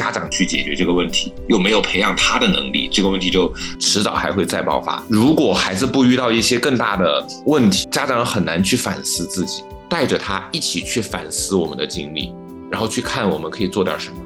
[0.00, 5.02] 家长去解决这个问题，又没有培养他的能力，这个问题就迟早还会再爆发。
[5.10, 12.32] 如果孩子不遇到一些更大的问题，家长很难去反思自己，带着他一起去反思我们的经历，
[12.70, 14.16] 然后去看我们可以做点什么。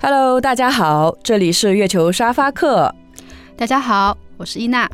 [0.00, 2.94] Hello，大家好，这里是月球沙发客。
[3.54, 4.90] 大家好，我是伊娜，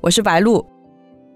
[0.00, 0.64] 我是白露。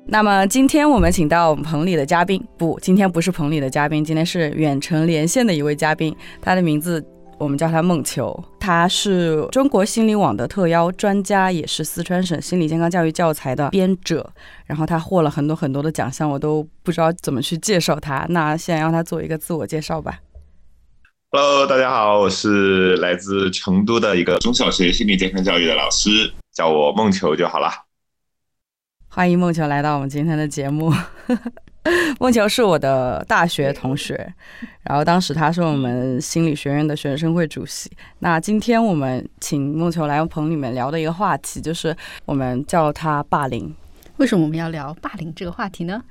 [0.06, 7.04] 那么今天我们请到我们棚里的嘉宾，不，今天不是棚里的嘉宾，今天是远程连线的一位嘉宾，他的名字
[7.38, 14.30] 我们叫他梦球，他是中国心理网的特邀专家，也是四川省心理健康教育教材的编者，
[14.66, 18.26] 然后他获了很多很多的奖项，我都不知道怎么去介绍他。
[18.28, 20.20] 那先让他做一个自我介绍吧。
[21.38, 27.70] Hello，大家好，我是来自成都的一个中小学心理健康教育的老师，叫我梦球就好了。
[29.08, 30.90] 欢迎梦球来到我们今天的节目。
[32.18, 34.32] 梦球是我的大学同学，
[34.82, 37.90] 然后当时他是我们心理学院的学生会主席。
[38.20, 43.70] 那今天我们请梦球来棚里面聊的一个话题，就是我们叫他霸凌。
[44.16, 46.02] 为什么我们要聊霸凌这个话题呢？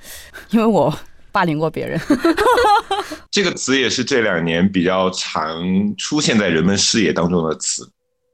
[0.52, 0.96] 因为我。
[1.36, 2.00] 霸凌过别人，
[3.30, 5.62] 这个词也是这两年比较常
[5.98, 7.86] 出现在人们视野当中的词，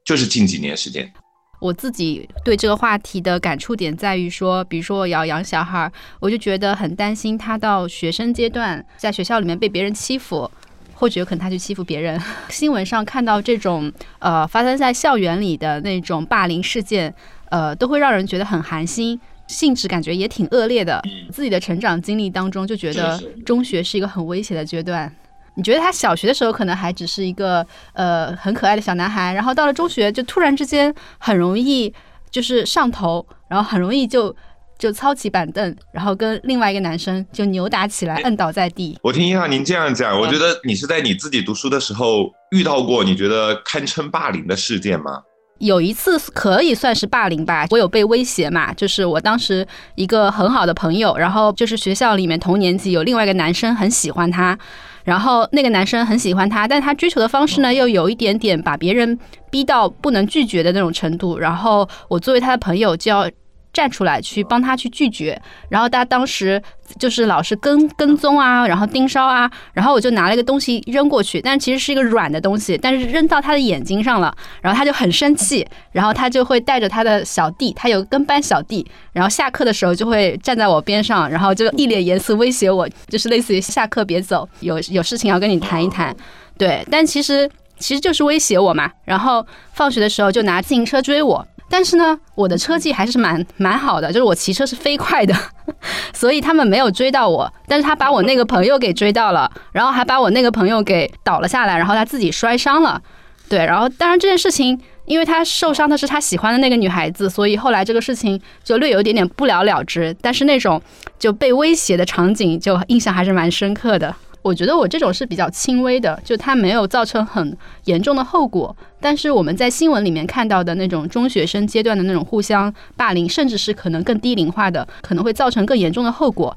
[0.04, 1.12] 就是近几年时间。
[1.58, 10.48] 我自己对这个话题的感触点在于说，比如说我要养小孩，我就觉得很担心他到学生阶段在学校里面被别人欺负，
[10.94, 12.20] 或者有可能他去欺负别人。
[12.50, 17.12] 新闻上看到这种呃发生在校园里的那种霸凌事件，
[17.50, 19.20] 呃，都会让人觉得很寒心。
[19.48, 25.14] 性质感觉也挺恶劣的，自己的成长经历当中就觉得中学是一个很危险的阶段。
[25.54, 31.92] 你觉得他小学的时候可能还只是一个呃很可爱的小男孩，然后到了中学就突然之间很容易
[32.30, 34.34] 就是上头，然后很容易就
[34.78, 38.98] 就操起板凳，然后跟另外一个男生就扭打起来，摁倒在地。
[39.02, 45.22] 我听一下您这样讲，我觉得你是在你自己读书的时候遇到过你觉得堪称霸凌的事件吗？
[45.62, 49.64] 有一次可以算是霸凌吧，我有被威胁嘛，就是我当时
[49.94, 54.58] 一个很好的朋友，然后就是学校里面同年级有另外一个男生很喜欢他，
[55.04, 59.16] 然后那个男生很喜欢他，但他追求的方式呢又有一点点把别人
[59.50, 63.30] 逼到不能拒绝的那种程度，然后我作为他的朋友就要。
[63.72, 66.62] 站出来去帮他去拒绝，然后他当时
[66.98, 86.14] 就是老是跟跟踪啊，然后盯梢啊，然后我就拿了一个东西扔过去，但其实是一个软的东西，但是扔到他的眼睛上了，然后他就很生气，然后他就会带着他的小弟，他有跟班小弟，然后下课的时候就会站在我边上，然后就一脸严肃威胁我，就是类似于下课别走，有有事情要跟你谈一谈，
[86.58, 91.46] 对，但其实其实就是威胁我嘛，然后放学的时候就拿自行车追我。
[91.72, 95.34] 但是呢，我的车技还是蛮蛮好的，就是我骑车是飞快的，
[96.12, 97.50] 所以他们没有追到我。
[97.66, 103.00] 但是他把我那个朋友给追到了，然后还把我那个朋友给倒了下来，然后他自己摔伤了。
[103.48, 110.14] 对，然后当然这件事情，因为他受伤的是他喜欢的那个女孩子，所以后来这个事情就略有一点点不了了之。
[110.20, 110.80] 但是那种
[111.18, 114.14] 就被威胁的场景，就印象还是蛮深刻的。
[114.42, 118.76] 我觉得我这种是比较轻微的，就它没有造成很严重的后果。
[119.00, 126.56] 但是我们在新闻里面看到的那种中学生阶段的那种互相霸凌，甚至是可能更低龄化的，可能会造成更严重的后果。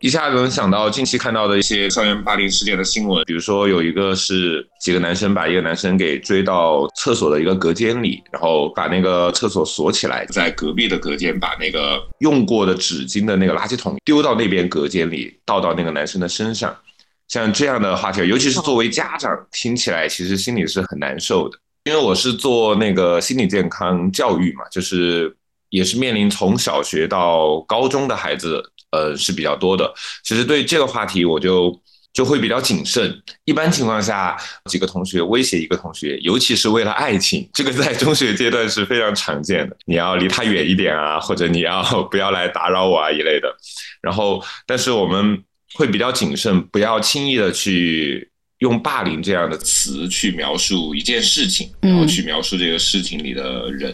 [0.00, 16.74] 一下子能想到近期看到的一些校园霸凌事件的新闻，比如说有一个是几个男生把一个男生给追到厕所的一个隔间里，然后把那个厕所锁起来，在隔壁的隔间把那个用过的纸巾的那个垃圾桶丢到那边隔间里，倒到那个男生的身上。
[17.32, 21.58] 像这样的话题，尤其是作为家长，听起来其实心里是很难受的。
[21.84, 25.34] 因为我是做那个心理健康教育嘛，就是
[25.70, 29.90] 也是面临从小学到高中的孩子，呃是比较多的。
[30.22, 31.74] 其实对这个话题，我就
[32.12, 33.18] 就会比较谨慎。
[33.46, 39.76] 一般情况下，几个同学威胁一个同学，尤其是为了爱情，这个在中学阶段是非常常见的。
[39.86, 41.82] 你要离他远一点啊，或者你要
[42.12, 43.48] 不要来打扰我啊一类的。
[44.02, 45.42] 然后，但是我们。
[45.74, 53.92] 会比较谨慎，不要轻易的去用霸凌这样的词去描述一件事情，然后去描述这个事情里的人。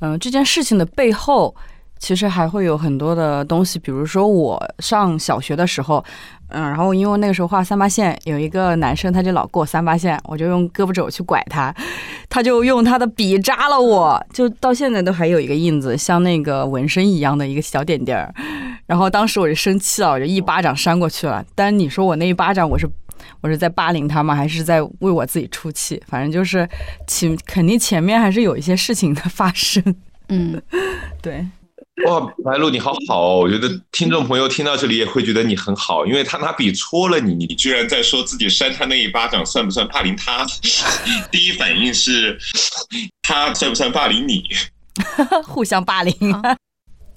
[0.00, 1.56] 嗯，这件事情的背后
[1.98, 6.04] 其实还会有很多的东西，比如说我上小学的时候，
[6.50, 11.74] 嗯，然后因为那个时候画三八线，有一个男生他就老过三八线，我就用胳膊肘去拐他，
[12.28, 18.34] 他就用他的笔扎了我，就到现在都还有一个印子，像那个纹身一样的一个小点点儿。
[18.86, 21.44] 然后当时我就生气了，我就一巴掌扇过去了。
[21.54, 22.88] 但你说我那一巴掌，我是
[23.40, 24.34] 我是在霸凌他吗？
[24.34, 26.00] 还是在为我自己出气？
[26.06, 26.68] 反正就是
[27.06, 29.82] 前肯定前面还是有一些事情的发生。
[30.28, 30.60] 嗯，
[31.22, 31.46] 对，
[32.06, 33.40] 哇，白鹿你好好哦！
[33.40, 40.46] 我觉得听众朋友听到这里也会觉得你很好，因为他拿笔戳了你，你居然在说自己扇他那一巴掌算不算霸凌他？
[41.30, 42.38] 第一反应是，
[43.22, 44.44] 他算不算霸凌你？
[45.46, 46.14] 互相霸凌。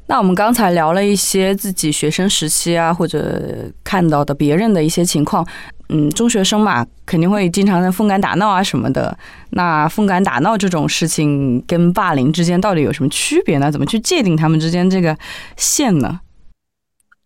[0.10, 5.48] 那我们刚才聊了一些自己学生时期啊，或者看到的别人的一些情况。
[5.90, 9.16] 嗯，中学生嘛，肯定会经常的疯赶打闹啊什么的。
[9.52, 13.72] 那疯赶打闹这种事情跟霸凌之间到底有什么区别呢？
[13.72, 15.16] 怎么去界定他们之间这个
[15.58, 16.20] 线呢？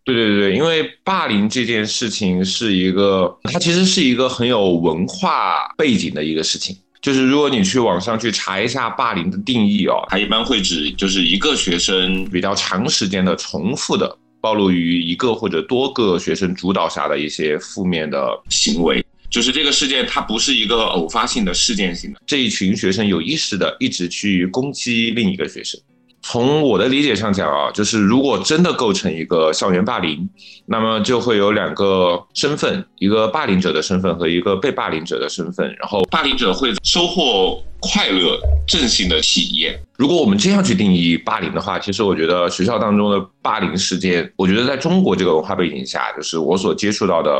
[0.04, 6.76] 对对对，因为霸凌这件事情是一个，它其实是一个很有文化背景的一个事情。
[7.04, 25.78] 就是如果你去网上去查一下霸凌的定义哦，它一般会指就是一个学生比较长时间的重复的暴露于一个或者多个学生主导下的一些负面的行为，就是这个事件它不是一个偶发性的事件性的，这一群学生有意识的一直去攻击另一个学生。
[26.26, 30.26] 从我的理解上讲啊，就是如果真的构成一个校园霸凌，
[30.64, 39.78] 那么就会有两个身份，一个霸凌者的身份和一个被霸凌者的身份，然后霸凌者会收获快乐、正性的体验。
[39.98, 47.38] 如果我们这样去定义霸凌的话，其实我觉得学校当中的霸凌事件，我觉得在中国这个文化背景下，就是我所接触到的，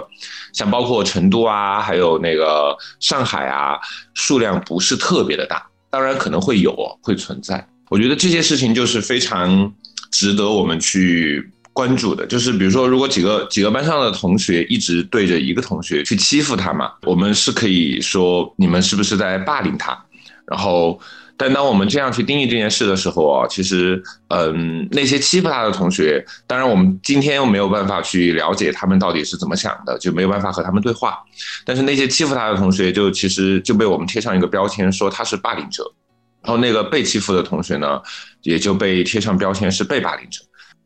[0.52, 3.78] 像包括成都啊，还有那个上海啊，
[4.12, 7.66] 数量不是特别的大，当然可能会有，会存在。
[7.94, 9.72] 我觉得这些事情就是非常
[10.10, 12.26] 值得我们去关注的。
[12.26, 19.96] 就是比如说，如果几个几个班上的同学一直对着一个同学去欺负他嘛，我们是可以说你们是不是在霸凌他？
[20.44, 20.98] 然后，
[21.36, 31.16] 但当我们这样去定义这件事的时候啊，其实，嗯，那些欺负他的同学，当然我们今天又没有办法去了解他们到底是怎么想的，就没有办法和他们对话。
[31.64, 35.88] 但是那些欺负他的同学，就其实就被我们贴上一个标签，说他是霸凌者。
[36.44, 38.00] 然后那个被欺负的同学呢，
[38.42, 40.40] 也就被贴上标签是被霸凌者。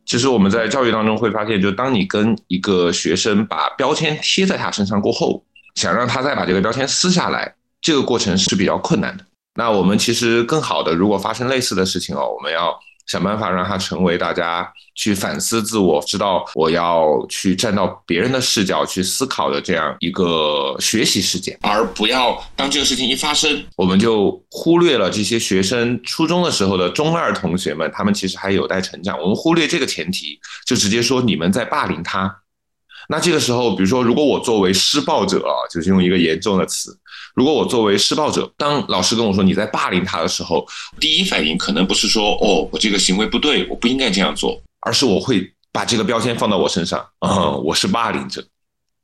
[0.07, 5.45] 其实我们在教育当中会发现，就当你跟一个学生把标签贴在他身上过后，
[5.75, 9.25] 想让他再把这个标签撕下来，这个过程是比较困难的。
[9.55, 12.79] 那我们其实更好的，如果发生类似的事情哦，我们要。
[13.09, 29.19] 想办法让他成为大家去反思自我、知道我要去站到别人的视角去思考的这样一个学习事件，而不要当这个事情一发生，我们就忽略了这些学生初中的时候的中二同学们，他们其实还有待成长。
[29.21, 32.43] 我们忽略这个前提，就直接说你们在霸凌他。
[33.11, 36.95] 那这个时候，比如说，如果我作为施暴者啊，就是用一个严重的词。
[37.35, 40.67] 如果我作为施暴者，当老师跟我说你在霸凌他的时候，
[41.01, 48.45] 第一反应可能不是说哦，我这个行为不对，我不应该这样做，而是我会把这个标签放到我身上，嗯，我是霸凌者，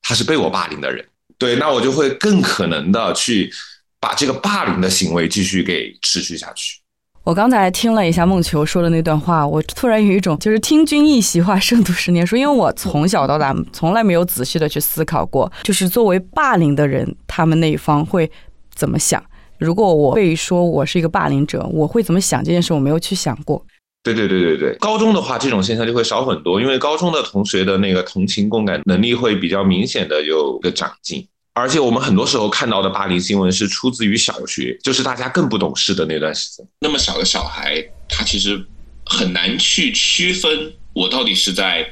[0.03, 1.07] 他是被我霸凌的人，
[1.39, 3.51] 对，那我就会更可能的去
[3.99, 6.79] 把这个霸凌的行为继续给持续下去。
[7.25, 12.37] 我刚才听了一下梦球说的那段话，我突然有一种就是听君一席话，胜读十年书。
[12.37, 18.31] 因为我从小到大从来没有仔细的去思考过，就是作为霸凌的人，他们那一方会
[18.75, 19.25] 怎么想。
[19.57, 23.65] 如果我被说我是一个霸凌者，我会怎么想这件事，我没有去想过。
[24.03, 31.27] 对对对对对，高中的话，这种现象就会少很多，因为高中的同学的那个同情共感能力会比较明显的有个长进。
[31.55, 36.67] 而且我们很多时候看到的霸凌新闻是出自于小学，就是大家更不懂事的那段时间。
[36.81, 38.61] 那么小的小孩，他其实
[39.07, 41.89] 很难去区分我到底是在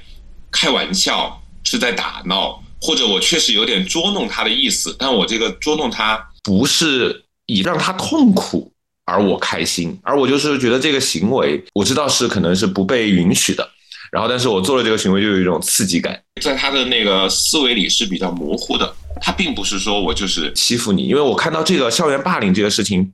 [0.50, 4.97] 开玩笑，是在打闹，或者我确实有点捉弄他的意思。
[4.99, 8.73] 但我这个捉弄他，不是以让他痛苦
[9.04, 13.71] 而我开心，而我就是觉得这个行为，我知道是可能是不被允许的。
[14.11, 18.95] 然后，但是我做了这个行为，就有一种刺激感，在他的那个思维里是比较模糊的。
[19.23, 23.12] 他并不是说我就是欺负你，因为我看到这个校园霸凌这个事情，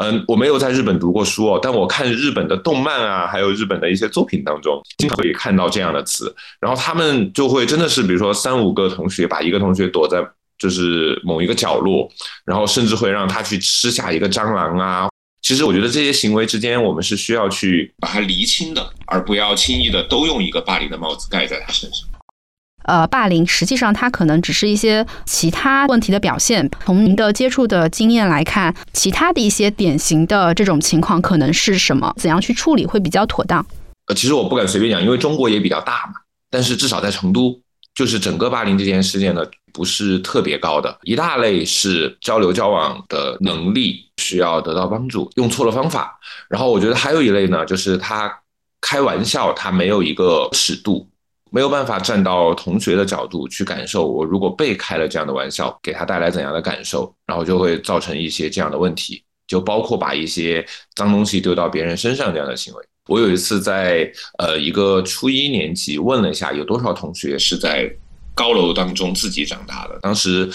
[0.00, 6.34] 嗯，我没有在日本读过书哦，但我看日本的动漫啊，还有日本的一些作品当中，经常可以看到这样的词。
[6.60, 10.24] 然后他们就会真的是，比如说三五个同学把一个同学躲在
[10.58, 12.08] 就是某一个角落，
[12.44, 15.08] 然后甚至会让他去吃下一个蟑螂啊。
[15.40, 22.08] 其实我觉得这些行为之间，我们是需要去把它厘清的，而不要轻易的都用一个霸凌的帽子盖在他身上。
[22.88, 26.68] 呃，霸凌实际上它可能只是一些其他问题的表现。
[26.84, 32.12] 从您的接触的经验来看，其他的一些典型的这种情况可能是什么？
[32.16, 33.64] 怎样去处理会比较妥当？
[34.06, 36.14] 呃，其实我不敢随便讲，因为中国也比较大嘛。
[36.50, 37.60] 但是至少在成都，
[37.94, 39.42] 就是整个霸凌这件事件呢，
[39.72, 40.98] 不是特别高的。
[41.02, 44.06] 一大类是交流交往的能力。
[44.18, 46.18] 需要得到帮助，用错了方法。
[46.50, 48.30] 然后我觉得还有一类呢，就是他
[48.80, 51.07] 开玩笑，他没有一个尺度，
[51.50, 59.22] 没有办法站到同学的角度去感受，我如果被开了这样的玩笑，给他带来怎样的感受，然后就会造成一些这样的问题。
[59.46, 60.64] 就包括把一些
[60.94, 62.84] 脏东西丢到别人身上这样的行为。
[63.06, 67.90] 我有一次在呃一个初一年级问了一下，有多少同学是在
[68.34, 70.50] 高楼当中自己长大的，当时。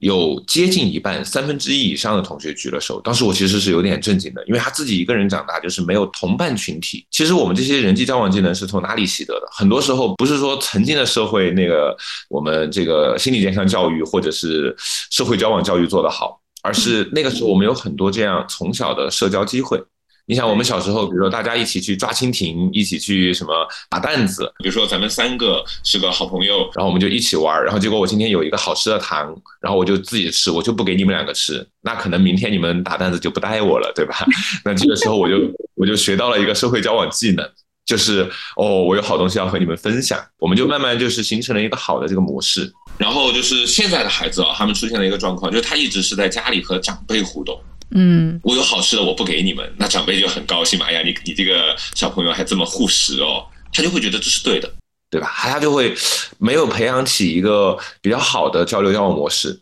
[0.00, 3.00] 有接近一半，三分之一以上的同学举了手。
[3.00, 7.06] 当时我其实是有点震惊的，因为他自己一个人长大，就是没有同伴群体。
[7.10, 9.48] 其实我们这些人际交往技能是从哪里习得的？
[9.52, 11.96] 很多时候不是说曾经的社会那个
[12.28, 14.74] 我们这个心理健康教育或者是
[15.10, 19.82] 社会交往教育做得好，而是那个时候我们有很多这样从小的社交机会。
[20.28, 34.16] 你想，我们小时候，比如说大家一起去抓蜻蜓，一起去什么打弹子，比如说咱们三个是个好朋友，然后我们就一起玩，然后结果我今天有一个好吃的糖，然后我就自己吃，我就不给你们两个吃，那可能明天你们打弹子就不带我了，对吧？
[34.66, 35.36] 那这个时候我就
[35.74, 37.50] 我就学到了一个社会交往技能，
[37.86, 42.70] 就是哦，我有好东西要和你们分享，我们就慢慢就是形成了一个好的这个模式。
[42.98, 47.58] 然后就是现在的孩子啊，他们出现了一个状况，就是他一直是在家里和长辈互动。
[47.90, 50.86] 嗯，我有好吃的，我不给你们，那长辈就很高兴嘛。
[50.86, 54.70] 哎呀，你你这个小朋友还这么护食哦，他就会觉得这是对的，
[55.10, 55.32] 对吧？
[55.34, 55.94] 他就会
[56.38, 59.58] 没有培养起一个比较好的交流交往模式。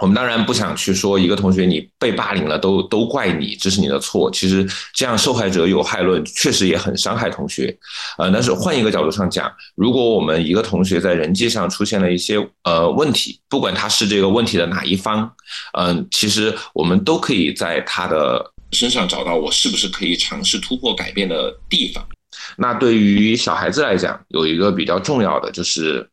[0.00, 4.28] 我们当然不想去说一个同学你被霸凌了都都怪你，这是你的错。
[4.28, 7.74] 其实这样受害者有害论确实也很伤害同学。
[8.18, 15.32] 呃，但是换一个角度上讲，如果我们一个同学在人际上出现了一些呃问题，不管他是这个问题的哪一方，
[15.78, 22.04] 嗯，其实我们都可以在他的身上找到我是不是可以尝试突破改变的地方。
[22.56, 26.06] 那对于小孩子来讲，有一个比较重要的就是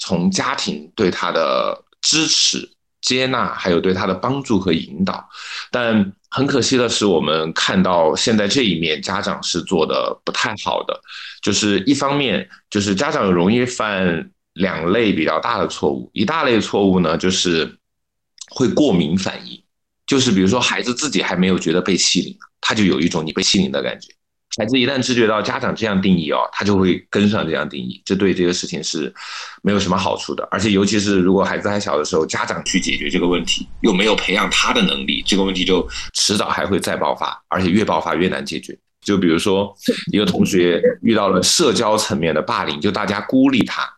[0.00, 2.68] 从家庭对他的支持。
[3.00, 5.28] 接纳，还有对他的帮助和引导，
[5.70, 11.00] 但很可惜的是，我们看到现在这一面，家长是做的不太好的。
[11.42, 16.10] 就是一方面，就是家长容易犯两类比较大的错误。
[16.12, 17.78] 一大类错误呢，就是
[18.50, 19.60] 会过敏反应，
[20.06, 24.12] 就是比如说孩子自己还没有觉得被欺凌，他就有一种你被欺凌的感觉。
[24.58, 29.12] 孩子一旦知觉到家长这样定义哦，他就会跟上这样定义，这对这个事情是
[29.62, 30.46] 没有什么好处的。
[30.50, 38.76] 而且，尤其是如果孩子还小的时候，家长去解决这个问题，又没有培养他的能力，这个问题就迟早还会再爆发，而且越爆发越难解决。
[39.02, 39.72] 就比如说，
[40.12, 43.88] 一个同学遇到了社交层面的霸凌，就大家孤立他。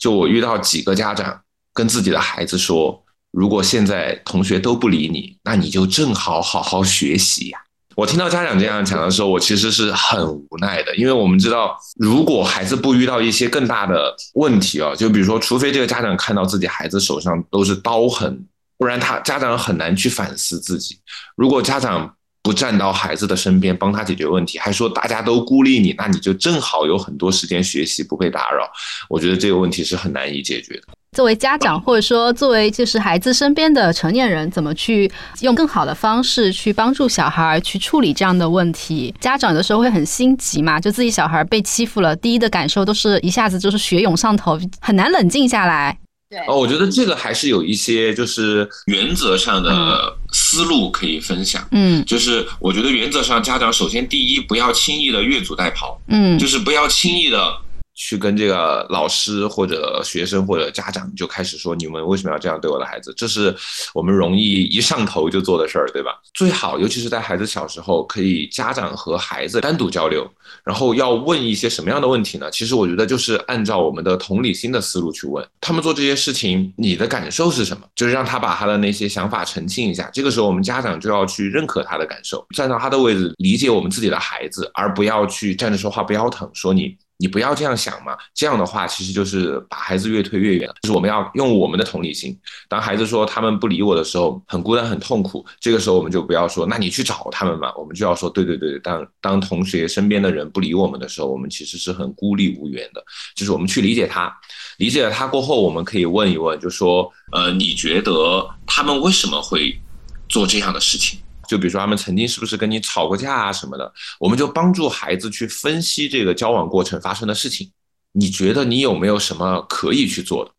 [0.00, 1.40] 就我遇到几个家长
[1.72, 7.58] 跟自己的孩子说，如果现在同学都不理你，那你就正好好好学习呀。
[7.94, 18.46] 我听到家长这样讲的时候，我其实是很无奈的，因为我们知道，如果孩子不遇到一些更大的问题啊，就比如说，除非这个家长看到自己孩子手上都是刀痕，
[18.78, 20.98] 不然他家长很难去反思自己。
[21.36, 28.68] 如果家长不站到孩子的身边帮他解决问题，还说大家都孤立你，那你就正好有很多时间学习，不被打扰。
[29.08, 30.82] 我觉得这个问题是很难以解决的。
[31.14, 39.14] 作为家长， 或者说作为就是孩子身边的成年人，怎么去用更好的方式去帮助小孩去处理这样的问题？
[39.20, 45.98] 家长有的时候会很心急嘛，就自己小孩被欺负了，第一的感受都是一下子就是血涌上头，很难冷静下来。
[46.30, 51.62] 对哦，我觉得这个还是有一些就是原则上的思路可以分享。
[51.72, 55.94] 嗯，就是我觉得原则上，家长首先第一不要轻易的越俎代庖。
[56.08, 57.54] 嗯，就是不要轻易的。
[57.94, 63.12] 去跟这个老师或者学生或者家长就开始说，你们为什么要这样对我的孩子？
[63.16, 63.54] 这是
[63.92, 66.12] 我们容易一上头就做的事儿，对吧？
[66.34, 70.28] 最好，尤其是在孩子小时候，可以家长和孩子单独交流，
[70.64, 72.50] 然后要问一些什么样的问题呢？
[72.50, 77.86] 其实我觉得就是按照我们的同理心的思路去问他们做这些事情，你的感受是什么？
[77.94, 80.08] 就是让他把他的那些想法澄清一下。
[80.12, 86.96] 这个时候，我们家长就要去认可他的感受，站到他的位置理解我们自己的孩子，而不要去站着说话不腰疼，说你。
[87.22, 90.68] 你不要这样想嘛，这样的话其实就是把孩子越推越远。
[90.82, 92.36] 就是我们要用我们的同理心，
[92.68, 97.72] 当孩子说他们不理我的时候，很孤单很痛苦，这个时候我们就不要说，那你去找他们嘛。
[97.76, 103.00] 我们就要说，对对对，当当同学身边的人不理我们的时候，我们其实是很孤立无援的。
[103.36, 104.36] 就是我们去理解他，
[104.78, 109.80] 理解了他过后，我们可以问一问，就说，呃，你觉得他们为什么会
[110.28, 111.20] 做这样的事情？
[111.52, 117.70] 就比如说他们曾经是不是跟你吵过架啊什么的，我们就帮助孩子去分析这个交往过程发生的事情。
[118.12, 120.50] 你觉得你有没有什么可以去做的，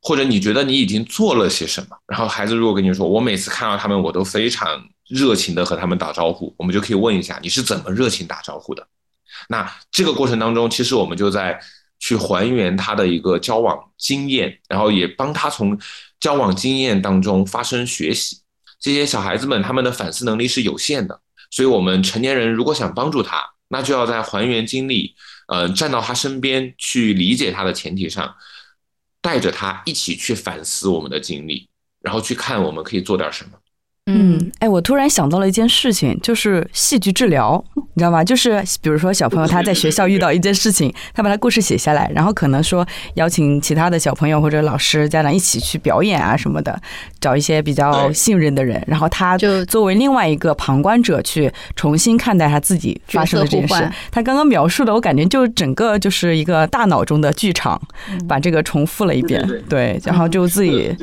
[0.00, 1.96] 或者你觉得你已经做了些什么？
[2.06, 8.86] 然后孩子如果跟你说，我每次看到他们我都非常热情的和他们打招呼，我们就可以问一下你是怎么热情打招呼的。
[9.48, 11.58] 那这个过程当中，其实我们就在
[11.98, 15.76] 去还原他的一个交往经验，然后也帮他从
[16.20, 18.38] 交往经验当中发生学习。
[18.84, 21.18] 这些小孩子们，他们的反思能力是有限的，
[21.50, 25.14] 所以，我们成年人如果想帮助他，那就要在还原经历，
[25.48, 28.34] 呃，站到他身边去理解他的前提上，
[29.22, 31.66] 带着他一起去反思我们的经历，
[32.02, 33.52] 然后去看我们可以做点什么。
[34.06, 38.22] 嗯，哎，我突然想到了一件事情，就是戏剧治疗，你知道吗？
[38.22, 46.78] 就是比如说小朋友他在学校遇到一件事情，他把他故事写下来，然后可能说邀请其他的小朋友或者老师、家长一起去表演啊什么的，
[47.18, 53.90] 找一些比较信任的人，然后他就作为另外一个旁观者去重新看待他自己发生的这件事。
[54.10, 57.80] 他刚刚描述的，我感觉就整个就是一个大脑中的剧场，
[58.28, 60.94] 把这个重复了一遍，对，然后就自己。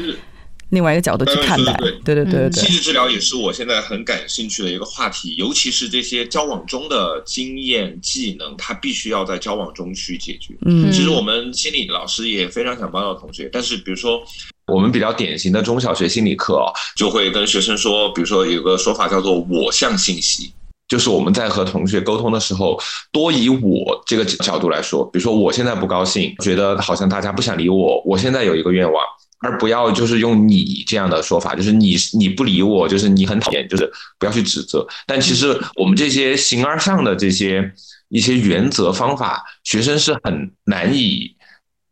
[0.71, 2.51] 另外一个角度去看待，对对对对对。
[2.51, 10.53] 戏剧治疗也是我现在很感兴趣的一个话题，尤其是这些交往中的经验技能，它必须要在交往中去解决。
[10.65, 14.21] 嗯，其实我们心理老师也非常想帮到同学，但是比如说
[14.67, 20.53] 我们比较典型的中小学心理课啊，就会跟学生说，比如说有个说法叫做“我向信息”，
[20.87, 22.79] 就是我们在和同学沟通的时候，
[23.11, 29.03] 多以我这个角度来说，比如说我现在不高兴，觉得好像大家不想理我，我现在有一个愿望。
[29.41, 34.87] 而不要就是用你这样的说法，就是你你不理我，就是你很讨厌，就是不要去指责。
[35.07, 37.73] 但其实我们这些形而上的这些
[38.09, 41.35] 一些原则方法，学生是很难以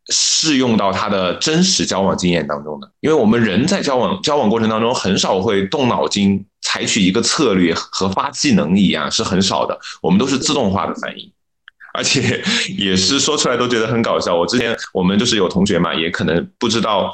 [0.10, 2.92] 适用到他的真实交往经验当中的。
[3.00, 9.80] 因为我们人在交往交往过程当中，很少会动脑筋，采取一个策略和发技能一样是很少的。
[10.04, 11.32] 我们都是自动化的反应，
[11.96, 12.44] 而且
[12.78, 14.36] 也是说出来都觉得很搞笑。
[14.36, 17.12] 我之前我们就是有同学嘛，也可能不知道。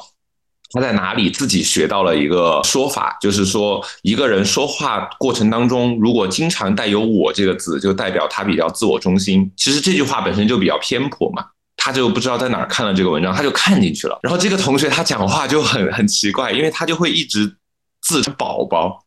[0.76, 9.50] 他在哪里自己学到了一个说法，就是说一个人说话过程当中，如果经常带有“我”这个字，就代表他比较自我中心。
[9.56, 11.46] 其实这句话本身就比较偏颇嘛，
[11.78, 14.20] 他就不知道在哪儿看了这个文章，他就看进去了。
[14.22, 17.56] 然后这个同学他讲话就很很奇怪，因为他就会一直
[18.02, 19.02] 自称宝宝，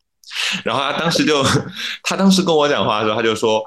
[0.65, 1.45] 然后他当时就
[2.03, 3.63] 他当时跟我讲话的时候，他就说：“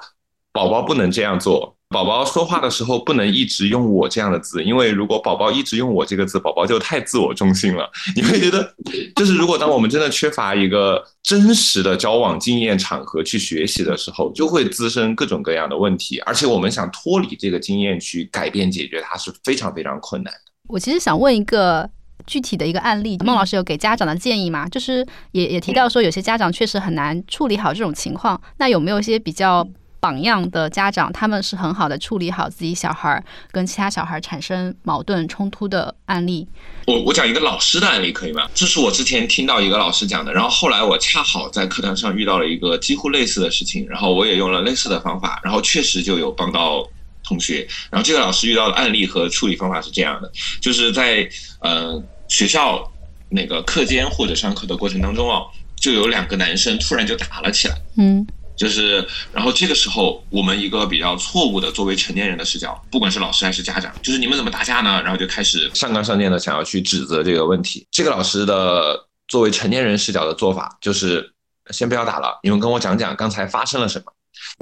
[0.52, 7.92] 宝宝不能这样做。”宝宝说话的时候不能一直用我这样的字，因为如果宝宝一直用我这个字，宝宝就太自我中心了。
[8.16, 8.74] 你会觉得，
[9.18, 20.52] 就是如果当我们真的缺乏一个真实的交往经验场合去学习的时候，就会滋生各种各样的问题，而且我们想脱离这个经验去改变解决它是非常非常困难的。
[20.70, 21.90] 我其实想问一个
[22.26, 24.66] 具体的一个案例，孟老师有给家长的建议吗？
[24.70, 29.68] 就是也也提到说，有些家长确实很难处理好这种情况，那有没有一些比较？
[30.02, 36.46] 榜样的家长，他们是很好的处理好自己小孩跟其他小孩产生矛盾冲突的案例。
[36.88, 38.50] 我我讲一个老师的案例可以吗？
[38.56, 46.84] 这是我之前听到一个老师讲的，然后后来我恰好在课堂上遇到了一个几乎类似的事情，然后我也用了类似的方法，然后确实就有帮到
[47.24, 47.68] 同学。
[47.92, 52.92] 然后这个老师遇到的案例和处理方法是这样的，就是在呃学校
[53.30, 57.76] 那个课间或者上课的过程当中哦，就有两个男生突然就打了起来。
[57.98, 58.26] 嗯。
[58.62, 65.02] 就是，然后这个时候，我们一个比较错误的作为成年人的视角，不管是老师还是家长，就是你们怎么打架呢？
[65.02, 67.88] 然后就开始上纲上线的想要去指责这个问题。
[67.90, 71.28] 这个老师的作为成年人视角的做法，就是
[71.72, 74.14] 先不要打了，你们跟我讲讲刚才发生了什么。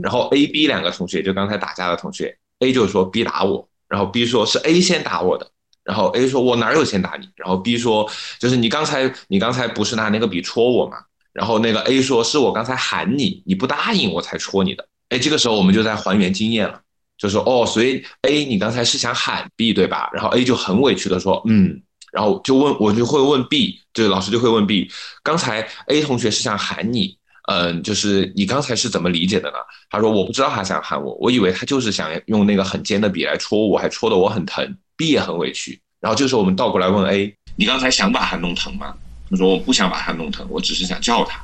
[0.01, 5.45] 然后 A、B 两个同学，就刚才打架的同学，A 就说 B 打我，然后 B 说是 A 先打我的，
[5.83, 7.27] 然后 A 说我哪有先打你？
[7.35, 8.09] 然后 B 说
[8.39, 10.99] 就是你刚才你刚才不是拿那个笔戳我吗？
[11.39, 16.81] 然后那个 A 说：“是我刚才喊你，你不答应，我才戳你的。”哎，这个时候我们就在还原经验了，
[17.17, 24.91] 就说：“哦，所以 A 你刚才是想喊 B 对吧？”然后 A 就很委屈的说：“嗯。”然后就问我就会问 B，就老师就会问 B：“
[25.23, 27.15] 刚才 A 同学是想喊你，
[27.47, 29.57] 嗯，就是你刚才是怎么理解的呢？”
[29.89, 34.77] 他说：“我不知道他想喊我，我以为他就是想用那个很尖的笔来戳我，还戳得我很疼。
[34.97, 35.79] ”B 也很委屈。
[36.01, 38.93] 然后这时候我们倒过来问 A：“ 你刚才想把他弄疼吗？”
[39.29, 41.39] 他说：“我不想把他弄疼，我只是想叫他。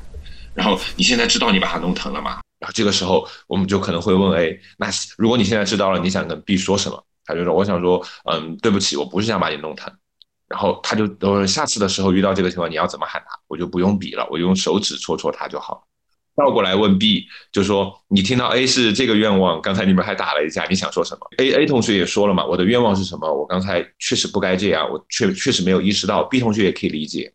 [0.54, 2.40] 然后你现在知道你把他弄疼了吗？
[2.60, 7.06] 然后这个时候我们就可能会问 A：那如果你现在知道了，你想跟 B 说什么？
[7.26, 9.94] 他就说：我想说，嗯，对不起，我不是想把你弄疼。
[10.48, 13.38] 然后他就呃，下次的时候遇到这个情况，你要怎么喊他？
[13.48, 15.86] 我就不用笔了，我用手指戳戳他就好。
[16.36, 23.32] 倒过来问 B，就说你听到 A 是这个愿望，刚才你们还打了一架，你想说什么？A A 同学也说了嘛，我的愿望是什么？
[23.32, 26.24] 我刚才确实不该这样，我确确实没有意识到。
[26.24, 27.34] B 同学也可以理解。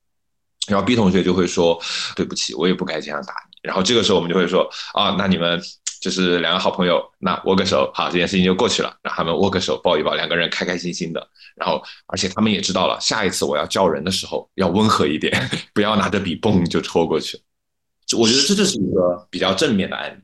[0.71, 1.79] 然后 B 同学就会说
[2.17, 5.61] ：“对不起，我也不该这样打你。”然后这个时候我们就会说：“啊，那你们
[6.01, 8.95] 就是两个好朋友，那握个手，好，这件事情就过去了。
[9.03, 11.29] 让他们握个手，抱一抱，两个人开开心心的。
[11.57, 17.39] 然后，而且他们也知道了，下一次我要叫人的时候要温和一点， 不要拿着笔嘣就戳过去。
[18.17, 20.23] 我觉得这就是一个比较正面的案例。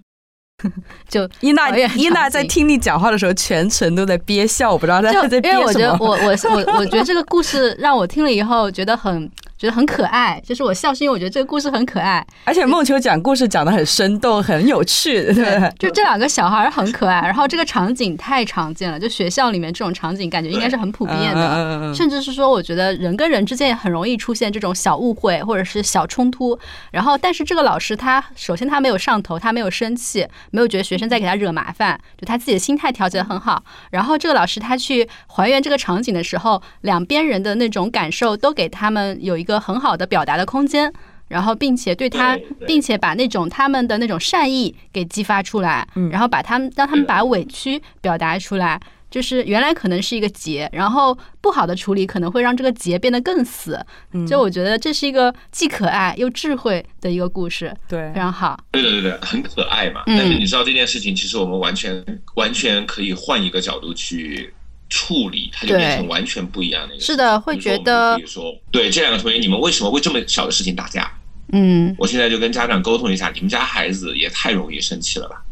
[1.07, 5.61] 就伊娜，伊娜在听你讲话的时候，全程都在憋笑，我不知道她在憋什么。
[5.61, 6.17] 因为我觉得，我我
[6.55, 9.31] 我我觉得这个故事让我听了以后觉得很。
[9.59, 10.41] 觉得很可爱。
[10.45, 15.73] 就是我笑是因为我觉得这个故事很可爱，而且梦秋讲故事讲的很生动，很有趣，对？
[15.79, 26.59] 就这两个小孩很可爱，然后这个场景太常见了，就学校里面这种场景感觉应该是很普遍的，甚至是说，我觉得人跟人之间也很容易出现这种小误会或者是小冲突。
[26.91, 33.63] 然后，但是这个老师他首先他没有上头，他没有生气，没有觉得学生在给他惹麻烦，就他自己的心态调节的很好。
[33.91, 40.93] 然后这个老师他去还原这个场景的时候，两边人的那种感受都给他们有一个很好的表达的空间。
[41.29, 48.81] 然后，并且对他并且把那种他们的那种善意给激发出来，然后把他们让他们把委屈表达出来，
[49.11, 53.85] 就是原来可能是一个结，然后不好的处理可能会让这个结变得更死。
[54.25, 58.57] 就我觉得这是一个既可爱又智慧的一个故事，对非常好。
[58.71, 60.05] 对对对对，很可爱嘛。
[60.07, 62.05] 嗯但是你知道这件事情，其实我们完全
[62.37, 64.55] 完全可以换一个角度去
[64.89, 67.05] 处理，它就变成完全不一样的一个。
[67.05, 71.11] 是的，会觉得我们就可以说，对这两个同学，你们为什么为这么小的事情打架？
[71.53, 75.43] 嗯，我现在就跟家长沟通一下，你们家孩子也太容易生气了吧？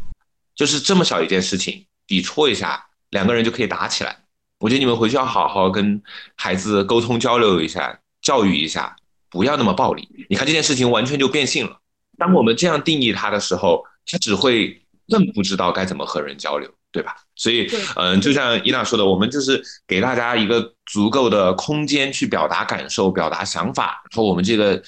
[0.55, 4.17] 就是这么小一件事情，抵戳一下，两个人就可以打起来。
[4.59, 6.01] 我觉得你们回去要好好跟
[6.35, 8.95] 孩子沟通交流一下，教育一下，
[9.29, 10.07] 不要那么暴力。
[10.29, 11.77] 你看这件事情完全就变性了。
[12.17, 17.13] 当我们这样定义他的时候，他只会更不知道该怎么和人交流，对吧？
[17.35, 24.81] 所以，嗯，就像伊娜说的，我们就是给大家一个足够的空间去表达感受、表达想法，然后我们这个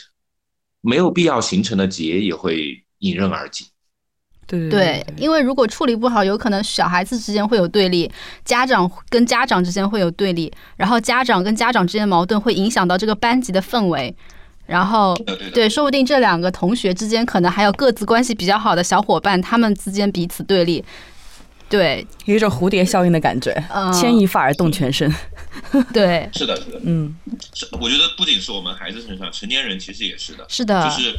[0.80, 3.66] 没有必要形成的结也会迎刃而解。
[4.48, 8.10] 对对，因为如果处理不好，有可能小孩子之间会有对立，
[8.46, 14.16] 家长跟家长之间会有对立，然后家长跟家长之间的矛盾会影响到这个班级的氛围，
[14.66, 15.14] 然后
[15.54, 20.82] 对说不定这两个同学之间可能还有各自关系比较好的小伙伴，他们之间彼此对立。
[21.70, 25.14] 对，有一种蝴蝶效应的感觉，嗯牵一发而动全身。
[25.94, 27.14] 对，是的，是的，嗯，
[27.54, 27.68] 是。
[27.82, 30.46] 我觉得不仅是我们孩子身上，成年人其实也是的。
[30.48, 31.14] 是的，就是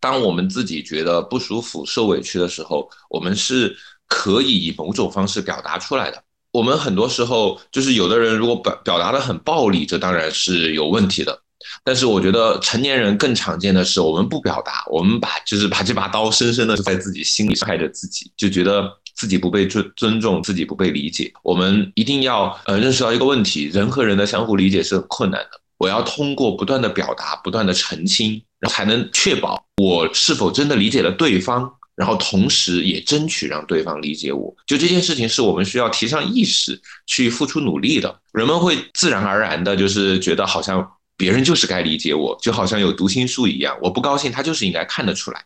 [0.00, 3.76] 当我们自己觉得不舒服、受委屈的时候，我们是
[4.08, 6.22] 可以以某种方式表达出来的。
[6.50, 11.38] 我们很多时候就是有的人如果表表达的很暴力，这当然是有问题的。
[11.84, 21.32] 但是我觉得成年人更常见的是，我们不表达，我们把就是把这把刀深深的在自己心里伤害着自己，就觉得自己不被尊尊重，自己不被理解。
[21.42, 25.60] 我们一定要呃认识到一个问题：人和人的相互理解是很困难的。
[25.78, 34.54] 我要通过不断的表达、不断的澄清，才能确保我是否真的理解了对方，然后同时也争取让对方理解我。
[34.64, 38.20] 就这件事情是我们需要提上意识去付出努力的。
[38.32, 45.44] 人们会自然而然的，就是觉得好像别人就是该理解我，就好像有读心术一样，我不高兴他就是应该看得出来。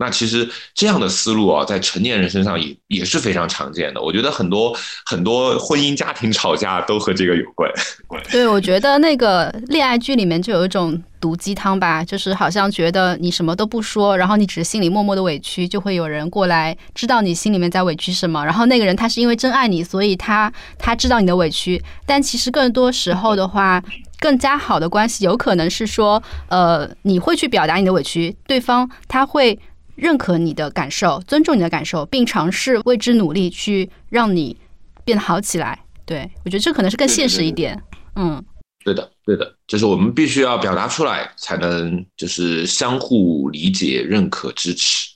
[0.00, 4.00] 那其实这样的思路啊，在成年人身上也也是非常常见的。
[4.00, 4.72] 我觉得很多
[5.04, 7.68] 很多婚姻家庭吵架都和这个有关。
[8.30, 18.44] 对，我觉得那个恋爱剧里面就有一种毒鸡汤吧，就是好像觉得你什么都不说，然后你只是心里默默的委屈，就会有人过来知道你心里面在委屈什么。
[18.44, 23.82] 然后那个人他是因为真爱你，所以他他知道你的委屈，但其实更多时候的话。
[24.20, 29.56] 更加好的关系有可能是说，呃，你会去表达你的委屈，对方他会
[29.98, 34.56] 认可你的感受，尊重你的感受，并尝试为之努力，去让你
[35.04, 35.78] 变得好起来。
[36.06, 37.78] 对我觉得这可能是更现实一点。
[38.14, 38.42] 嗯，
[38.84, 45.10] 对的，对的，就是我们必须要表达出来，才能就是相互理解、认可、支持。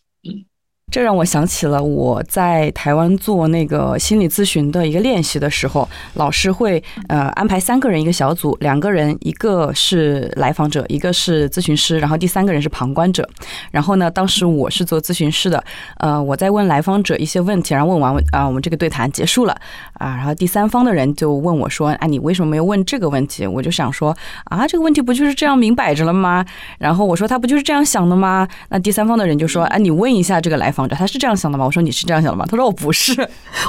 [0.92, 13.26] 这让我想起了我在台湾做那个心理咨询的一个练习的时候，老师会呃安排三个人一个小组，两个人一个是来访者，一个是咨询师，然后第三个人是旁观者。
[13.70, 15.64] 然后呢，当时我是做咨询师的，
[15.96, 19.56] 呃，我在问来访者一些问题，然后问完啊、我们这个对谈结束了
[19.94, 26.44] 啊，然后第三方的人就问我说：“哎，你为什么没有问这个问题？”我就想说啊，这个问题不就是这样明摆着了吗？
[26.78, 28.46] 然后我说他不就是这样想的吗？
[28.68, 33.12] 那第三方的人就说：“哎，你问一下这个来访者，他是这样想的吗？”我说：“你是这样想的吗？”他说：“我不是。”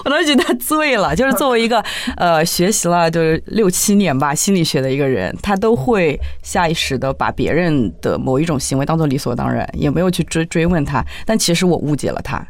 [0.03, 1.83] 我当时觉得他醉了，就是作为一个
[2.17, 11.05] 呃学习了就是六七年吧心理学的一个人，他都会下意识的把别人的某一种行为当做理所当然，也没有去追追问他。
[11.25, 12.45] 但其实我误解了他。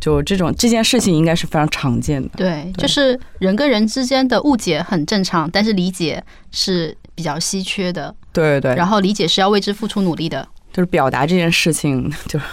[0.00, 2.30] 就这种这件事情应该是非常常见的。
[2.36, 10.46] 对，对就是人跟人之间的误解很正常，但是理解是比较稀缺的，对对对，然后理解是要为之付出努力的。
[10.78, 12.44] 就是表达这件事情， 就是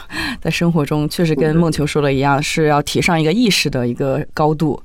[0.41, 4.81] 在生活中确实跟梦球说的一样，是要提上一个意识的一个高度。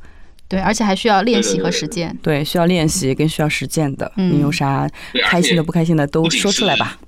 [0.46, 2.14] 对，而且还需要练习和实践。
[2.22, 4.12] 对，需要练习跟需要实践的。
[4.18, 4.86] 嗯你有啥
[5.24, 6.98] 开心的、不开心的都说出来吧。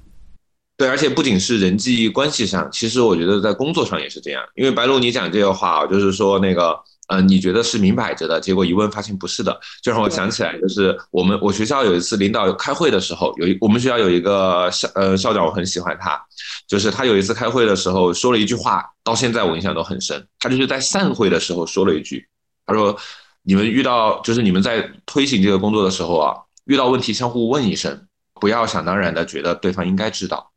[0.79, 4.43] 对，而且不仅是人际关系上，其实我觉得在工作上也是这样。
[4.55, 6.75] 因为白露你讲这个话啊，就是说那个
[7.09, 16.19] 呃，你觉得是明摆着的，结果一问发现不是的，就让我想起来，就是我们我学校有一次领导开会的时候，有一我们学校有一个校呃校长，我很喜欢他，
[16.67, 20.27] 就是他有一次开会的时候说了一句话，到现在我印象都很深。
[20.39, 22.27] 他就是在散会的时候说了一句，
[22.65, 22.97] 他说
[23.43, 26.35] ：“你们遇到就是你们在推行这个工作的时候啊，
[26.65, 28.07] 遇到问题相互问一声，
[28.41, 30.51] 不要想当然的觉得对方应该知道。”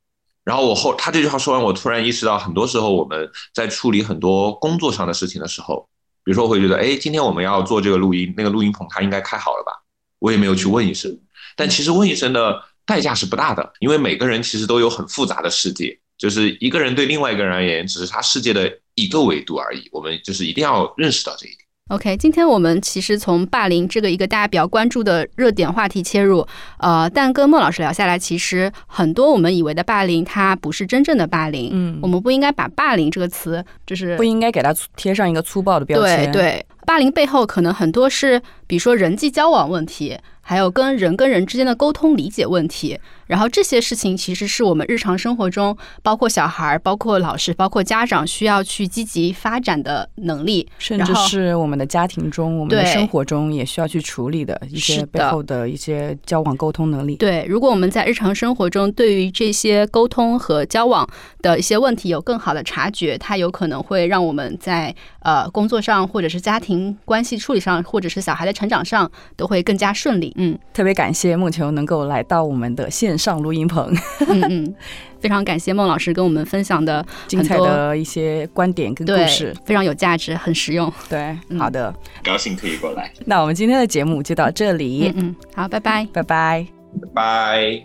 [0.46, 5.90] 然后我后他这句话说完，我突然意识到，很多时候我们在处理很多工作上的事情的时候。
[6.26, 9.72] 比如说，我会觉得，哎，今天我们要做这个录音，那个录音棚它应该开好了吧？
[10.18, 11.16] 我也没有去问一声，
[11.56, 19.88] 但其实问一声的代价是不大的，因为每个人其实都有很复杂的世界，就是一个人对另外一个人而言，只是他世界的一个维度而已。
[19.92, 21.64] 我们就是一定要认识到这一点。
[21.89, 26.43] OK，今天我们其实从霸凌这个一个大家比较关注的热点话题切入，
[26.80, 31.69] 呃，但跟孟老师聊下来，其实很多我们以为的霸凌，它不是真正的霸凌。
[31.71, 36.32] 嗯，我们不应该把霸凌这个词，就是不应该给它贴上一个粗暴的标签。
[36.32, 40.17] 对对，霸凌背后可能很多是，比如说人际交往问题。
[40.48, 57.16] 还有跟人跟人之间的沟通理解问题，然后这些事情其实是我们日常生活中，包括小孩、包括老师、包括家长需要去积极发展的能力，甚至是我们的家庭中、我们的生活中也需要去处理的一些背后的一些交往沟通能力。
[57.16, 61.10] 对，如果我们在日常生活中对于这些沟通和交往
[61.42, 70.35] 的一些问题有更好的察觉，它有可能会让我们在呃工作上，或者是家庭关系处理上，或者是小孩的成长上，都会更加顺利。
[70.36, 73.93] 嗯，特别感谢梦球能够来到我们的线上录音棚，
[74.28, 74.76] 嗯嗯，
[75.19, 80.91] 非常感谢孟老师跟我们分享的精彩的一些观点跟故事，非常有价值，很实用。
[81.10, 81.93] 对，好的，
[82.24, 83.12] 高兴可以过来。
[83.26, 86.67] 那我们今天的节目就到这里，嗯，好，拜拜，拜拜，
[87.02, 87.84] 拜拜。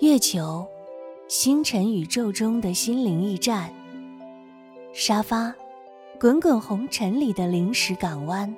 [0.00, 0.75] 月球。
[1.28, 3.68] 星辰宇宙中的心灵驿站，
[4.92, 5.52] 沙发，
[6.20, 8.54] 滚滚红尘里的临时港湾。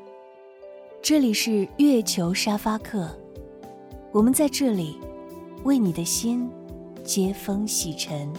[1.01, 3.09] 这里是月球沙发客，
[4.13, 4.99] 我们在这里
[5.65, 6.47] 为你的心
[7.03, 8.31] 接风洗尘。